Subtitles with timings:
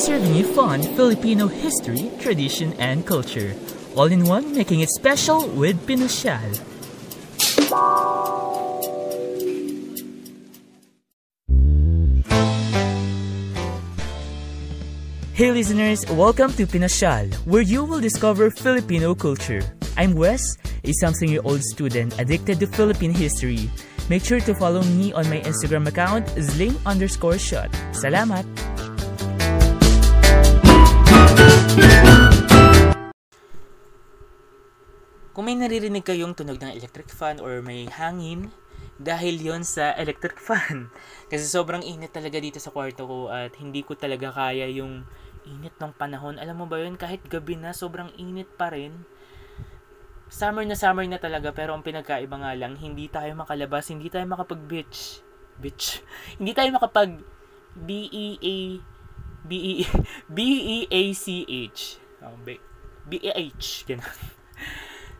[0.00, 3.54] serving you fun Filipino history, tradition, and culture.
[3.94, 6.56] All in one, making it special with Pinosyal.
[15.34, 19.60] Hey listeners, welcome to Pinosyal, where you will discover Filipino culture.
[19.96, 23.70] I'm Wes, a something-year-old student addicted to Philippine history.
[24.08, 27.70] Make sure to follow me on my Instagram account, zling underscore shot.
[27.92, 28.44] Salamat!
[35.40, 38.52] Kung may naririnig kayong tunog ng electric fan or may hangin,
[39.00, 40.92] dahil yon sa electric fan.
[41.32, 45.08] Kasi sobrang init talaga dito sa kwarto ko at hindi ko talaga kaya yung
[45.48, 46.36] init ng panahon.
[46.36, 48.92] Alam mo ba yun, kahit gabi na, sobrang init pa rin.
[50.28, 54.28] Summer na summer na talaga, pero ang pinagkaiba nga lang, hindi tayo makalabas, hindi tayo
[54.28, 55.24] makapag-beach.
[55.56, 56.04] Beach.
[56.36, 57.16] hindi tayo makapag
[57.80, 58.76] B-E-A
[59.48, 59.88] B-E
[60.36, 61.80] B-E-A-C-H.
[62.28, 62.36] Oh,
[63.08, 63.88] B-E-H.
[63.88, 64.39] Ganun.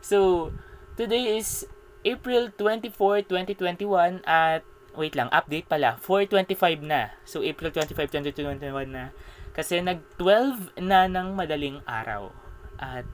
[0.01, 0.49] So,
[0.97, 1.69] today is
[2.01, 4.65] April 24, 2021 at
[4.97, 6.01] wait lang, update pala.
[6.01, 7.13] 4.25 na.
[7.21, 9.13] So, April 25, 2021 na.
[9.53, 12.33] Kasi nag-12 na ng madaling araw.
[12.81, 13.05] At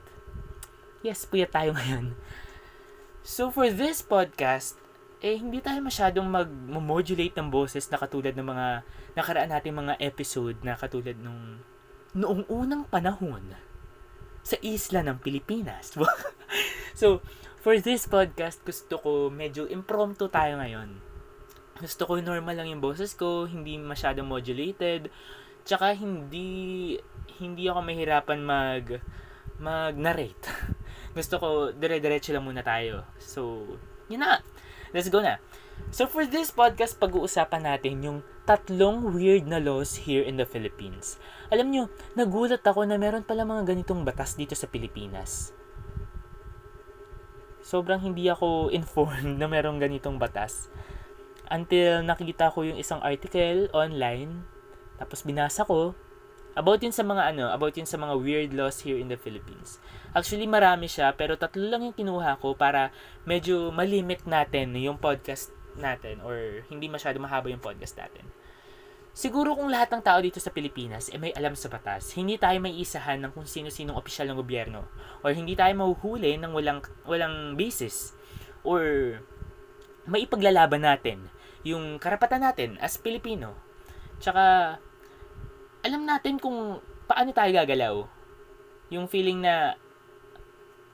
[1.03, 2.15] yes, puyat tayo ngayon.
[3.19, 4.79] So, for this podcast,
[5.19, 8.67] eh, hindi tayo masyadong mag-modulate ng boses na katulad ng mga
[9.19, 11.59] nakaraan nating mga episode na katulad nung
[12.15, 13.43] noong unang panahon
[14.47, 15.91] sa isla ng Pilipinas.
[16.99, 17.19] so,
[17.59, 21.03] for this podcast, gusto ko medyo impromptu tayo ngayon.
[21.83, 25.11] Gusto ko normal lang yung boses ko, hindi masyadong modulated,
[25.67, 26.95] tsaka hindi
[27.43, 28.85] hindi ako mahirapan mag
[29.59, 30.47] mag-narrate.
[31.17, 33.03] gusto ko dire-diretso lang muna tayo.
[33.19, 33.67] So,
[34.07, 34.39] yun na.
[34.95, 35.43] Let's go na.
[35.87, 41.15] So for this podcast, pag-uusapan natin yung tatlong weird na laws here in the Philippines.
[41.47, 41.83] Alam nyo,
[42.15, 45.55] nagulat ako na meron pala mga ganitong batas dito sa Pilipinas.
[47.63, 50.71] Sobrang hindi ako informed na meron ganitong batas.
[51.47, 54.43] Until nakita ko yung isang article online,
[54.99, 55.95] tapos binasa ko,
[56.57, 59.79] about yun sa mga ano, about yun sa mga weird laws here in the Philippines.
[60.11, 62.91] Actually, marami siya, pero tatlo lang yung kinuha ko para
[63.23, 68.25] medyo malimit natin yung podcast natin or hindi masyado mahaba yung podcast natin.
[69.17, 72.37] Siguro kung lahat ng tao dito sa Pilipinas ay eh, may alam sa batas, hindi
[72.37, 74.85] tayo may isahan ng kung sino-sinong opisyal ng gobyerno
[75.25, 78.13] or hindi tayo mahuhuli ng walang, walang basis
[78.61, 79.17] or
[80.05, 81.33] may ipaglalaban natin
[81.65, 83.57] yung karapatan natin as Pilipino.
[84.21, 84.77] Tsaka,
[85.81, 87.95] alam natin kung paano tayo gagalaw.
[88.93, 89.75] Yung feeling na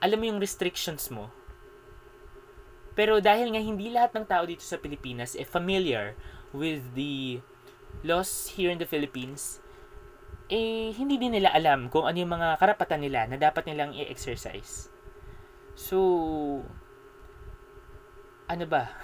[0.02, 1.30] alam mo yung restrictions mo.
[2.94, 6.14] Pero dahil nga hindi lahat ng tao dito sa Pilipinas eh familiar
[6.54, 7.42] with the
[8.06, 9.58] laws here in the Philippines,
[10.46, 14.90] eh, hindi din nila alam kung ano yung mga karapatan nila na dapat nilang i-exercise.
[15.74, 15.98] So,
[18.46, 18.94] ano ba?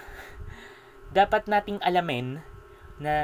[1.18, 2.38] dapat nating alamin
[3.02, 3.14] na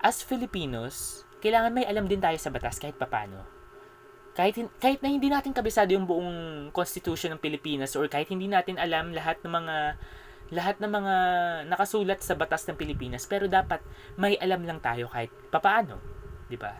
[0.00, 3.53] as Filipinos, kailangan may alam din tayo sa batas kahit papano.
[4.34, 8.82] Kahit, kahit na hindi natin kabisado yung buong constitution ng Pilipinas or kahit hindi natin
[8.82, 9.76] alam lahat ng mga
[10.52, 11.14] lahat ng mga
[11.70, 13.80] nakasulat sa batas ng Pilipinas pero dapat
[14.20, 16.02] may alam lang tayo kahit papaano,
[16.50, 16.76] 'di ba?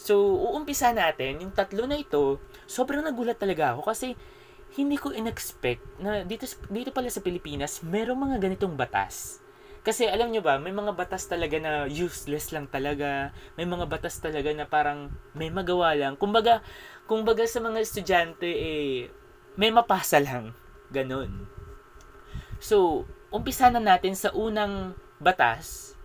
[0.00, 2.40] So, uumpisa natin yung tatlo na ito.
[2.64, 4.16] Sobrang nagulat talaga ako kasi
[4.78, 9.39] hindi ko inexpect na dito dito pala sa Pilipinas merong mga ganitong batas.
[9.80, 13.32] Kasi alam nyo ba, may mga batas talaga na useless lang talaga.
[13.56, 16.20] May mga batas talaga na parang may magawa lang.
[16.20, 16.60] Kumbaga,
[17.08, 19.08] kumbaga sa mga estudyante eh
[19.56, 20.52] may mapasa lang.
[20.92, 21.48] Ganon.
[22.60, 25.96] So, umpisa na natin sa unang batas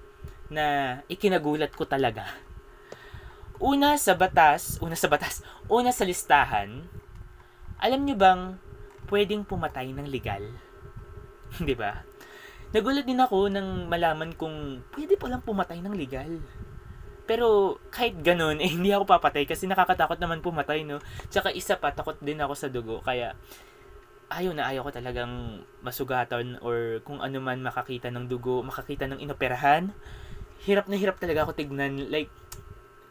[0.47, 2.31] na ikinagulat ko talaga.
[3.59, 6.87] Una sa batas, una sa batas, una sa listahan,
[7.79, 8.41] alam nyo bang
[9.11, 10.43] pwedeng pumatay ng legal?
[11.63, 12.14] 'Di ba?
[12.75, 16.43] Nagulat din ako nang malaman kung pwede palang pumatay ng legal.
[17.23, 20.99] Pero kahit ganun, eh, hindi ako papatay kasi nakakatakot naman pumatay, no?
[21.31, 22.99] Tsaka isa pa, takot din ako sa dugo.
[22.99, 23.31] Kaya
[24.27, 29.23] ayaw na ayaw ko talagang masugatan or kung ano man makakita ng dugo, makakita ng
[29.23, 29.95] inoperahan.
[30.67, 32.11] Hirap na hirap talaga ako tignan.
[32.11, 32.27] Like,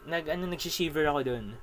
[0.05, 1.57] nag, ano, nagsishiver ako doon.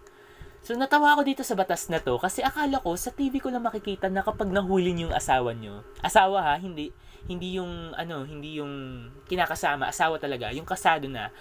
[0.63, 3.67] So, natawa ako dito sa batas na to kasi akala ko sa TV ko lang
[3.67, 5.83] makikita na kapag nahuli niyo yung asawa niyo.
[5.99, 6.95] Asawa ha, hindi
[7.27, 11.35] hindi yung ano, hindi yung kinakasama, asawa talaga, yung kasado na.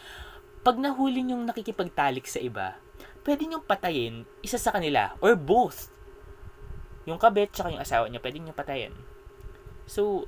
[0.65, 2.81] Pag nahuli yung nakikipagtalik sa iba,
[3.21, 5.93] pwede niyong patayin isa sa kanila or both
[7.05, 8.93] yung kabit tsaka yung asawa niya, pwede niya patayin.
[9.85, 10.25] So,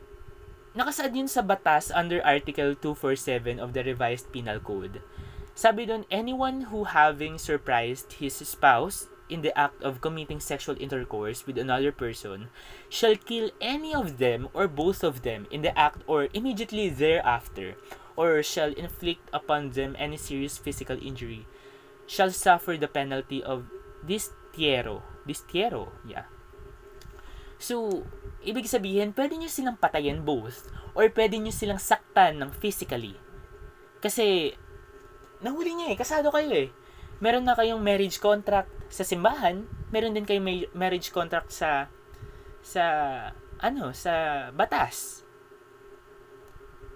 [0.78, 5.02] nakasaad yun sa batas under Article 247 of the Revised Penal Code
[5.54, 11.46] Sabi doon, anyone who having surprised his spouse in the act of committing sexual intercourse
[11.46, 12.50] with another person
[12.90, 17.78] shall kill any of them or both of them in the act or immediately thereafter,
[18.18, 21.46] or shall inflict upon them any serious physical injury,
[22.06, 23.66] shall suffer the penalty of
[24.06, 25.02] distiero.
[25.26, 26.28] Distiero, yeah.
[27.58, 28.04] So,
[28.44, 33.16] ibig sabihin, pwede nyo silang patayin both, or pwede nyo silang saktan ng physically.
[34.04, 34.52] Kasi,
[35.44, 36.70] nahuli niya eh, kasado kayo eh.
[37.20, 41.92] Meron na kayong marriage contract sa simbahan, meron din kayong marriage contract sa
[42.64, 42.84] sa
[43.60, 45.22] ano, sa batas.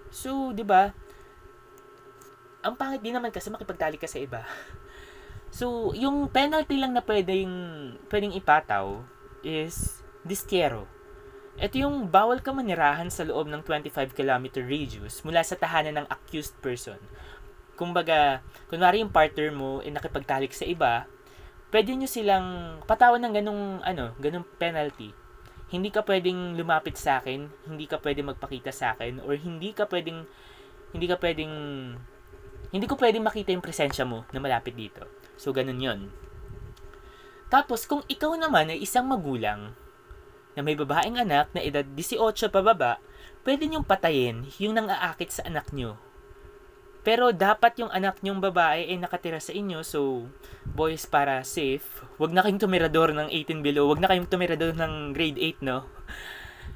[0.08, 0.92] So, 'di ba?
[2.64, 4.42] Ang pangit din naman kasi makipagtalik ka sa iba.
[5.48, 7.48] So, yung penalty lang na pwedeng
[8.12, 9.00] pwedeng ipataw
[9.40, 10.84] is distiero.
[11.58, 16.06] Ito yung bawal ka manirahan sa loob ng 25 km radius mula sa tahanan ng
[16.12, 17.00] accused person.
[17.78, 21.06] Kumbaga, kunwari yung partner mo ay nakipagtalik sa iba,
[21.70, 25.14] pwede nyo silang patawan ng ganong, ano, ganong penalty.
[25.70, 29.86] Hindi ka pwedeng lumapit sa akin, hindi ka pwedeng magpakita sa akin, or hindi ka
[29.86, 30.26] pwedeng,
[30.90, 31.54] hindi ka pwedeng,
[32.74, 35.06] hindi ko pwedeng makita yung presensya mo na malapit dito.
[35.38, 36.10] So, ganun yon
[37.46, 39.76] Tapos, kung ikaw naman ay isang magulang,
[40.58, 42.98] na may babaeng anak na edad 18 pababa,
[43.46, 45.94] pwede niyong patayin yung nang-aakit sa anak niyo.
[47.06, 50.26] Pero dapat yung anak niyong babae ay nakatira sa inyo, so
[50.66, 51.86] boys para safe,
[52.18, 55.86] wag na kayong tumirador ng 18 below, wag na kayong tumirador ng grade 8, no?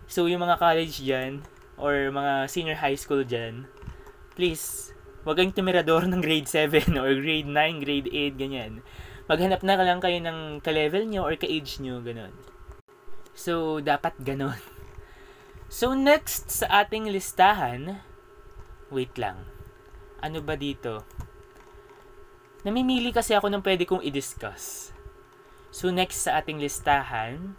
[0.06, 1.42] So yung mga college dyan,
[1.76, 3.66] or mga senior high school dyan,
[4.38, 4.94] please,
[5.26, 8.80] wag kayong tumirador ng grade 7 or grade 9, grade 8, ganyan.
[9.26, 12.34] Maghanap na lang kayo ng ka-level nyo or ka-age nyo, ganun.
[13.32, 14.58] So, dapat ganon.
[15.72, 18.04] So, next sa ating listahan,
[18.92, 19.51] wait lang.
[20.22, 21.02] Ano ba dito?
[22.62, 24.94] Namimili kasi ako ng pwede kong i-discuss.
[25.74, 27.58] So, next sa ating listahan,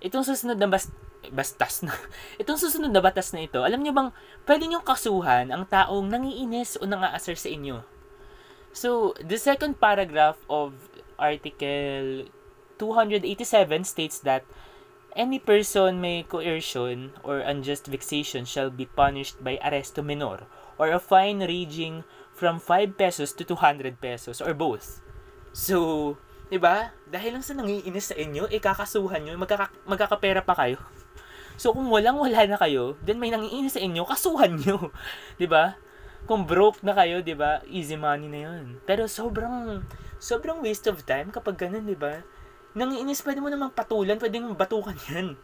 [0.00, 0.88] itong susunod na bas
[1.28, 1.92] bastas na.
[2.40, 4.08] Itong susunod na batas na ito, alam niyo bang
[4.48, 7.84] pwede niyong kasuhan ang taong nangiinis o nangaasar sa inyo?
[8.72, 10.72] So, the second paragraph of
[11.20, 12.32] Article
[12.80, 14.48] 287 states that
[15.12, 20.48] any person may coercion or unjust vexation shall be punished by arresto menor
[20.80, 25.04] or a fine ranging from 5 pesos to 200 pesos or both.
[25.52, 26.16] So,
[26.48, 26.96] 'di ba?
[27.12, 30.80] Dahil lang sa nangiinis sa inyo, ikakasuhan nyo, magkaka, magkakapera pa kayo.
[31.60, 34.88] So, kung walang-wala na kayo, then may nangiinis sa inyo, kasuhan nyo.
[35.36, 35.76] 'Di ba?
[36.24, 37.60] Kung broke na kayo, 'di ba?
[37.68, 38.80] Easy money na 'yon.
[38.88, 39.84] Pero sobrang
[40.16, 42.24] sobrang waste of time kapag ganun, 'di ba?
[42.74, 45.34] nangiinis, pwede mo namang patulan, pwede mong batukan yan.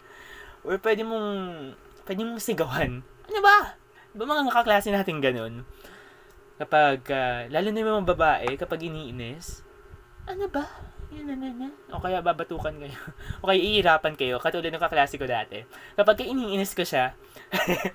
[0.66, 1.28] Or pwede mong,
[2.06, 3.02] pwede mong sigawan.
[3.02, 3.78] Ano ba?
[4.16, 5.68] Ba mga kaklase natin ganun?
[6.56, 9.60] Kapag, uh, lalo na yung mga babae, kapag iniinis,
[10.24, 10.64] ano ba?
[11.12, 11.72] Yan, yan, yan.
[11.92, 12.96] O kaya babatukan kayo.
[13.44, 14.40] o kaya iirapan kayo.
[14.40, 15.62] Katulad ng kaklase ko dati.
[15.94, 17.12] Kapag iniinis ko siya,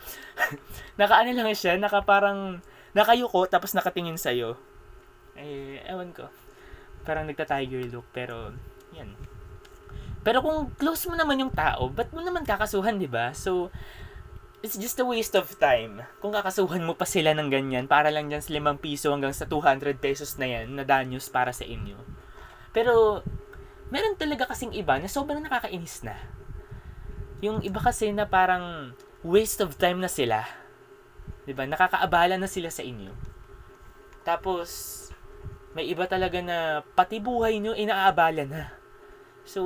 [1.02, 2.62] nakaano lang siya, naka parang,
[2.94, 4.56] nakayuko, tapos nakatingin sa'yo.
[5.36, 6.30] Eh, ewan ko.
[7.02, 8.54] Parang nagta-tiger look, pero
[8.94, 9.18] yan.
[10.22, 13.34] Pero kung close mo naman yung tao, ba't mo naman kakasuhan, di ba?
[13.34, 13.74] So,
[14.62, 16.06] it's just a waste of time.
[16.22, 19.50] Kung kakasuhan mo pa sila ng ganyan, para lang dyan sa 5 piso hanggang sa
[19.50, 21.98] 200 pesos na yan, na danyos para sa inyo.
[22.70, 23.26] Pero,
[23.90, 26.16] meron talaga kasing iba na sobrang nakakainis na.
[27.42, 28.94] Yung iba kasi na parang
[29.26, 30.46] waste of time na sila.
[31.50, 31.66] ba?
[31.66, 33.12] Nakakaabala na sila sa inyo.
[34.22, 35.10] Tapos
[35.74, 38.64] may iba talaga na pati buhay nyo inaabala na.
[39.42, 39.62] So,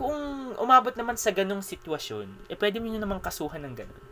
[0.00, 4.04] kung umabot naman sa ganong sitwasyon, eh pwede mo nyo naman kasuhan ng ganon.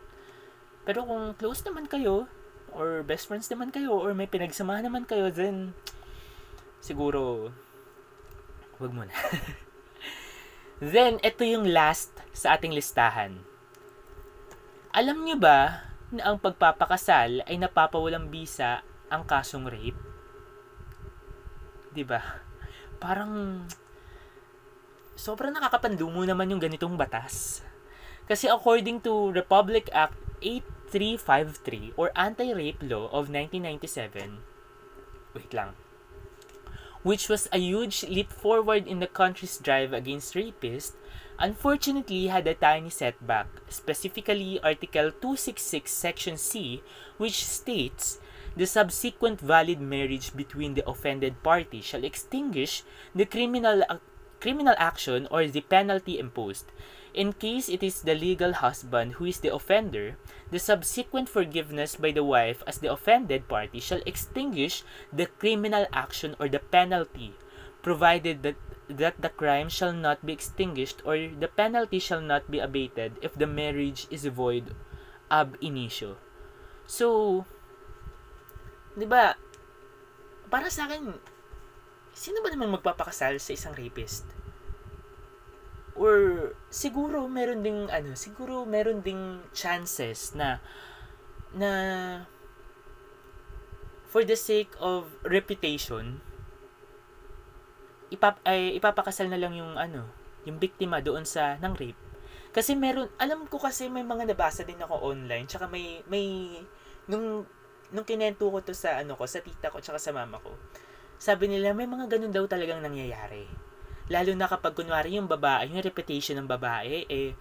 [0.84, 2.28] Pero kung close naman kayo,
[2.76, 5.72] or best friends naman kayo, or may pinagsamahan naman kayo, then,
[6.84, 7.56] siguro,
[8.76, 9.16] wag mo na.
[10.92, 13.40] then, ito yung last sa ating listahan.
[14.92, 20.00] Alam nyo ba na ang pagpapakasal ay napapawalang bisa ang kasong rape?
[21.92, 22.20] 'Di ba?
[23.00, 23.64] Parang
[25.18, 27.66] sobrang nakakapandumo naman yung ganitong batas.
[28.30, 34.38] Kasi according to Republic Act 8353 or Anti-Rape Law of 1997,
[35.34, 35.74] wait lang,
[37.02, 40.94] which was a huge leap forward in the country's drive against rapists,
[41.42, 46.82] unfortunately had a tiny setback, specifically Article 266 Section C,
[47.18, 48.22] which states
[48.54, 52.82] the subsequent valid marriage between the offended party shall extinguish
[53.14, 53.82] the criminal
[54.40, 56.66] criminal action or the penalty imposed.
[57.14, 60.16] In case it is the legal husband who is the offender,
[60.50, 66.36] the subsequent forgiveness by the wife as the offended party shall extinguish the criminal action
[66.38, 67.34] or the penalty,
[67.82, 68.56] provided that,
[68.88, 73.34] that the crime shall not be extinguished or the penalty shall not be abated if
[73.34, 74.74] the marriage is void
[75.30, 76.16] ab initio.
[76.86, 77.44] So,
[78.96, 79.36] di ba,
[80.48, 81.20] para sa akin,
[82.18, 84.26] sino ba naman magpapakasal sa isang rapist?
[85.94, 90.58] Or siguro meron ding ano, siguro meron ding chances na
[91.54, 91.70] na
[94.10, 96.20] for the sake of reputation
[98.08, 100.08] ipap ay ipapakasal na lang yung ano,
[100.48, 102.00] yung biktima doon sa ng rape.
[102.56, 106.56] Kasi meron, alam ko kasi may mga nabasa din ako online, tsaka may may
[107.04, 107.44] nung
[107.92, 110.56] nung kinento ko to sa ano ko, sa tita ko tsaka sa mama ko.
[111.18, 113.68] Sabi nila may mga ganun daw talagang nangyayari
[114.08, 117.36] Lalo na kapag kunwari yung babae, yung reputation ng babae, eh,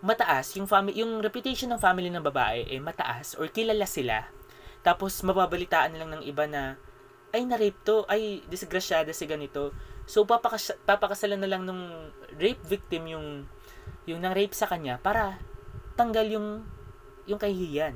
[0.00, 4.24] mataas, yung, family, yung reputation ng family ng babae, eh, mataas, or kilala sila.
[4.80, 6.80] Tapos, mababalitaan lang ng iba na,
[7.36, 9.76] ay, na-rape to, ay, disgrasyada si ganito.
[10.08, 13.26] So, papakas papakasalan na lang nung rape victim yung,
[14.08, 15.38] yung nang-rape sa kanya para
[15.94, 16.64] tanggal yung,
[17.28, 17.94] yung kahihiyan.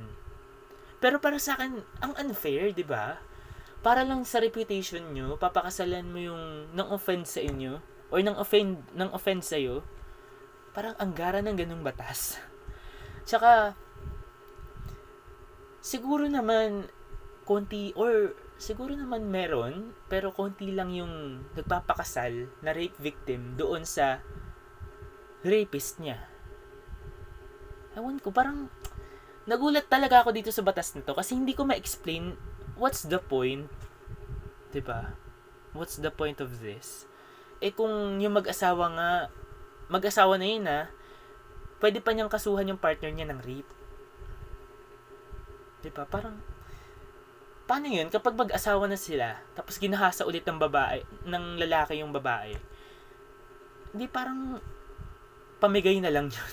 [1.01, 3.17] Pero para sa akin, ang unfair, di ba?
[3.87, 6.43] Para lang sa reputation nyo, papakasalan mo yung
[6.75, 7.79] nang offend sa inyo
[8.11, 9.87] or nang offend nang offend sa iyo.
[10.75, 12.35] Parang anggara ng ganung batas.
[13.31, 13.79] Tsaka
[15.79, 16.91] siguro naman
[17.47, 24.19] konti or siguro naman meron pero konti lang yung nagpapakasal na rape victim doon sa
[25.47, 26.27] rapist niya.
[27.95, 28.67] Ewan ko, parang
[29.47, 32.35] nagulat talaga ako dito sa batas nito kasi hindi ko ma-explain
[32.77, 33.69] what's the point?
[34.71, 35.17] 'Di ba?
[35.73, 37.09] What's the point of this?
[37.61, 39.11] Eh kung yung mag-asawa nga
[39.89, 40.87] mag-asawa na yun ah,
[41.81, 43.73] pwede pa niyang kasuhan yung partner niya ng rape.
[45.81, 46.05] 'Di ba?
[46.05, 46.37] Parang
[47.67, 52.55] paano yun kapag mag-asawa na sila tapos ginahasa ulit ng babae ng lalaki yung babae
[53.91, 54.63] hindi parang
[55.59, 56.53] pamigay na lang yun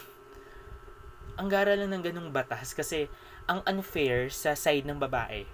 [1.37, 3.09] ang gara lang ng ganung batas kasi
[3.45, 5.45] ang unfair sa side ng babae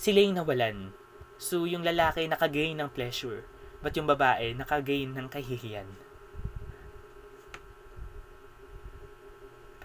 [0.00, 0.96] sila yung nawalan.
[1.36, 3.44] So, yung lalaki nakagain ng pleasure,
[3.84, 5.88] but yung babae nakagain ng kahihiyan.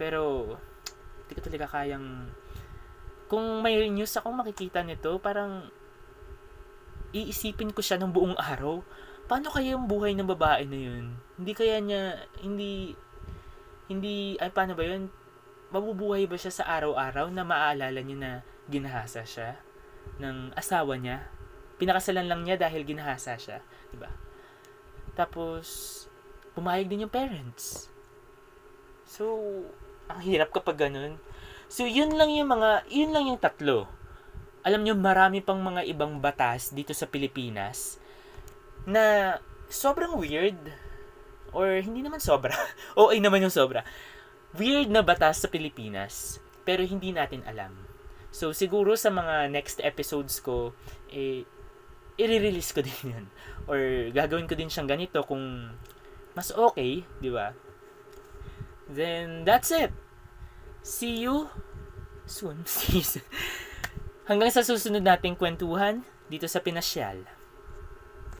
[0.00, 0.56] Pero,
[1.20, 2.32] hindi ko talaga kayang...
[3.28, 5.68] Kung may news akong makikita nito, parang
[7.12, 8.80] iisipin ko siya ng buong araw.
[9.28, 11.04] Paano kaya yung buhay ng babae na yun?
[11.36, 12.96] Hindi kaya niya, hindi,
[13.92, 15.12] hindi, ay paano ba yun?
[15.74, 18.32] Mabubuhay ba siya sa araw-araw na maaalala niya na
[18.70, 19.60] ginahasa siya?
[20.18, 21.26] Ng asawa niya.
[21.76, 23.60] Pinakasalan lang niya dahil ginahasa siya,
[23.92, 24.10] 'di ba?
[25.16, 25.66] Tapos
[26.56, 27.92] pumayag din yung parents.
[29.04, 29.36] So,
[30.08, 31.20] ang hirap kapag ganun.
[31.68, 33.86] So, yun lang yung mga, yun lang yung tatlo.
[34.66, 38.00] Alam nyo, marami pang mga ibang batas dito sa Pilipinas
[38.88, 39.36] na
[39.68, 40.58] sobrang weird
[41.54, 42.56] or hindi naman sobra.
[42.98, 43.86] okay naman yung sobra.
[44.56, 47.76] Weird na batas sa Pilipinas pero hindi natin alam.
[48.36, 50.76] So, siguro sa mga next episodes ko,
[51.08, 51.48] eh,
[52.20, 53.26] i-release ko din yun.
[53.64, 53.80] Or
[54.12, 55.72] gagawin ko din siyang ganito kung
[56.36, 57.56] mas okay, di ba?
[58.92, 59.88] Then, that's it.
[60.84, 61.48] See you
[62.28, 62.68] soon.
[64.28, 67.24] Hanggang sa susunod nating kwentuhan dito sa Pinasyal.